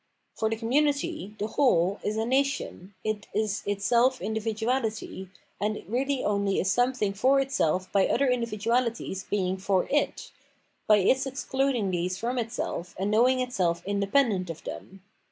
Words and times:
For 0.35 0.49
the 0.49 0.55
coromunity, 0.55 1.37
the 1.37 1.45
whole, 1.45 1.99
is 2.01 2.17
a 2.17 2.25
nation, 2.25 2.95
it 3.03 3.27
is 3.35 3.61
itself 3.67 4.19
individuality, 4.19 5.29
and 5.59 5.83
really 5.87 6.23
only 6.23 6.59
is 6.59 6.71
something 6.71 7.13
for 7.13 7.39
itself 7.39 7.91
by 7.91 8.07
other 8.07 8.27
individualities 8.27 9.25
being 9.29 9.57
for 9.57 9.87
it, 9.91 10.31
by 10.87 10.97
its 10.97 11.27
excluding 11.27 11.91
these 11.91 12.17
from 12.17 12.39
itself 12.39 12.95
and 12.97 13.11
knowing 13.11 13.41
itself 13.41 13.83
independent 13.85 14.49
of 14.49 14.63
them. 14.63 15.03